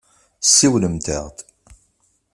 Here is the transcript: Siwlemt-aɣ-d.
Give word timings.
Siwlemt-aɣ-d. 0.53 1.37